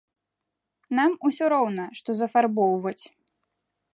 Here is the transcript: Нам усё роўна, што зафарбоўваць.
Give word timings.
Нам 0.99 1.11
усё 1.29 1.45
роўна, 1.55 1.85
што 2.01 2.09
зафарбоўваць. 2.21 2.99